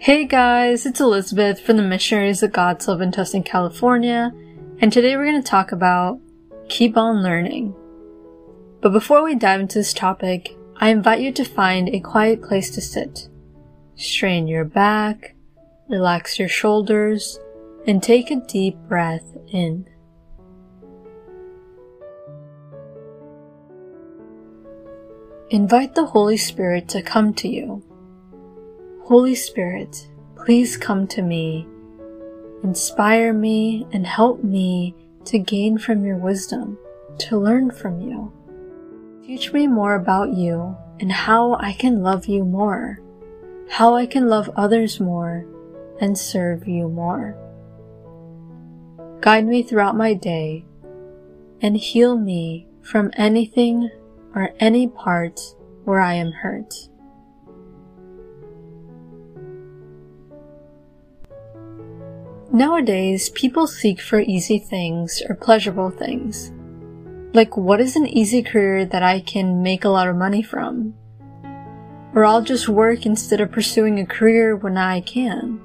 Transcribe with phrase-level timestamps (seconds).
[0.00, 3.10] Hey guys, it's Elizabeth from the Missionaries of God's Love in
[3.42, 4.32] California,
[4.78, 6.20] and today we're going to talk about
[6.68, 7.74] keep on learning.
[8.80, 12.70] But before we dive into this topic, I invite you to find a quiet place
[12.76, 13.28] to sit.
[13.96, 15.34] Strain your back,
[15.88, 17.40] relax your shoulders,
[17.84, 19.84] and take a deep breath in.
[25.50, 27.82] Invite the Holy Spirit to come to you.
[29.08, 30.06] Holy Spirit,
[30.36, 31.66] please come to me.
[32.62, 34.94] Inspire me and help me
[35.24, 36.76] to gain from your wisdom,
[37.16, 38.30] to learn from you.
[39.24, 43.00] Teach me more about you and how I can love you more,
[43.70, 45.46] how I can love others more
[46.02, 47.34] and serve you more.
[49.22, 50.66] Guide me throughout my day
[51.62, 53.88] and heal me from anything
[54.34, 55.40] or any part
[55.84, 56.74] where I am hurt.
[62.52, 66.50] Nowadays, people seek for easy things or pleasurable things.
[67.34, 70.94] Like, what is an easy career that I can make a lot of money from?
[72.14, 75.60] Or I'll just work instead of pursuing a career when I can.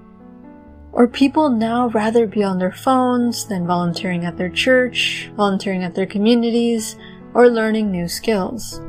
[0.91, 5.95] Or people now rather be on their phones than volunteering at their church, volunteering at
[5.95, 6.97] their communities,
[7.33, 8.81] or learning new skills.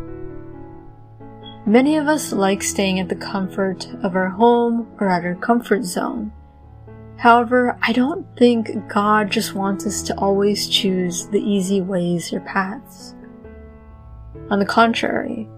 [1.65, 5.85] Many of us like staying at the comfort of our home or at our comfort
[5.85, 6.33] zone.
[7.17, 12.41] However, I don't think God just wants us to always choose the easy ways or
[12.41, 13.15] paths.
[14.51, 15.49] On the contrary,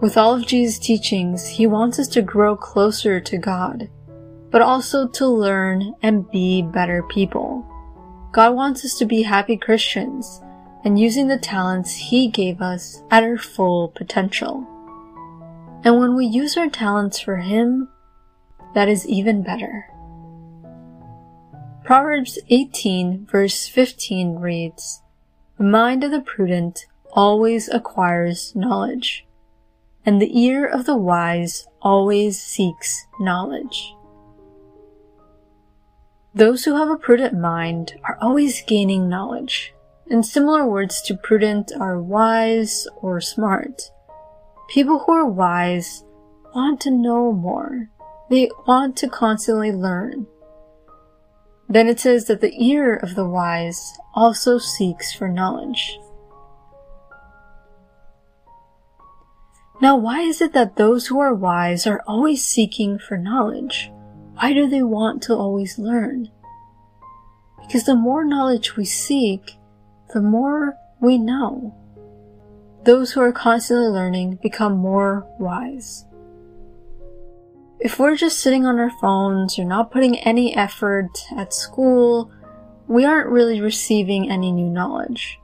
[0.00, 3.90] with all of Jesus' teachings, He wants us to grow closer to God,
[4.50, 7.66] but also to learn and be better people.
[8.32, 10.40] God wants us to be happy Christians
[10.84, 14.66] and using the talents He gave us at our full potential.
[15.84, 17.88] And when we use our talents for Him,
[18.74, 19.86] that is even better.
[21.90, 25.02] Proverbs 18 verse 15 reads,
[25.58, 29.26] The mind of the prudent always acquires knowledge,
[30.06, 33.92] and the ear of the wise always seeks knowledge.
[36.32, 39.74] Those who have a prudent mind are always gaining knowledge,
[40.08, 43.90] and similar words to prudent are wise or smart.
[44.68, 46.04] People who are wise
[46.54, 47.90] want to know more.
[48.30, 50.28] They want to constantly learn.
[51.70, 55.96] Then it says that the ear of the wise also seeks for knowledge.
[59.80, 63.90] Now, why is it that those who are wise are always seeking for knowledge?
[64.34, 66.28] Why do they want to always learn?
[67.62, 69.52] Because the more knowledge we seek,
[70.12, 71.74] the more we know.
[72.84, 76.04] Those who are constantly learning become more wise.
[77.82, 82.30] If we're just sitting on our phones or not putting any effort at school,
[82.86, 85.40] we aren't really receiving any new knowledge.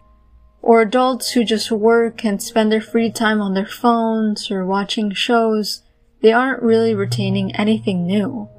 [0.60, 5.12] Or adults who just work and spend their free time on their phones or watching
[5.12, 5.82] shows,
[6.20, 8.50] they aren't really retaining anything new.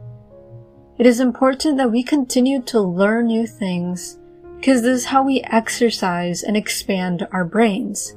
[0.97, 4.17] It is important that we continue to learn new things
[4.55, 8.15] because this is how we exercise and expand our brains.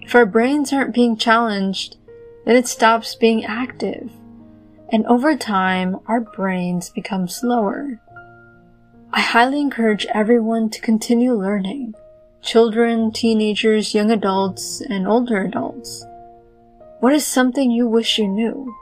[0.00, 1.98] If our brains aren't being challenged,
[2.46, 4.10] then it stops being active
[4.90, 8.00] and over time, our brains become slower.
[9.12, 11.94] I highly encourage everyone to continue learning
[12.42, 16.06] children, teenagers, young adults, and older adults.
[17.00, 18.72] What is something you wish you knew,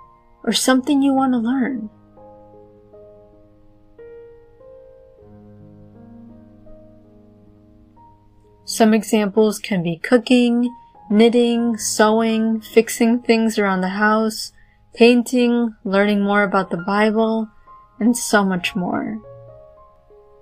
[0.45, 1.89] or something you want to learn?
[8.67, 10.75] Some examples can be cooking,
[11.11, 14.53] knitting, sewing, fixing things around the house,
[14.95, 17.49] painting, learning more about the Bible,
[17.99, 19.21] and so much more.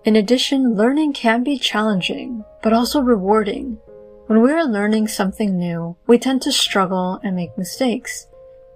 [0.04, 3.78] In addition, learning can be challenging, but also rewarding.
[4.26, 8.26] When we are learning something new, we tend to struggle and make mistakes.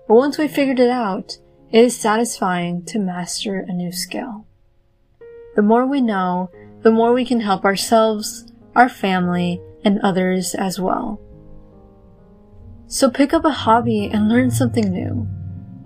[0.08, 1.38] But once we figured it out,
[1.70, 4.46] it is satisfying to master a new skill.
[5.56, 6.50] The more we know,
[6.82, 11.20] the more we can help ourselves, our family, and others as well.
[12.86, 15.26] So pick up a hobby and learn something new.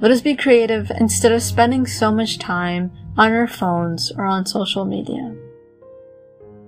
[0.01, 4.47] Let us be creative instead of spending so much time on our phones or on
[4.47, 5.35] social media.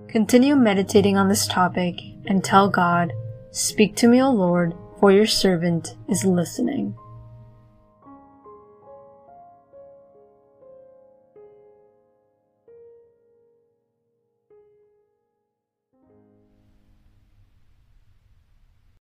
[0.07, 3.13] Continue meditating on this topic and tell God,
[3.51, 6.95] Speak to me, O Lord, for your servant is listening.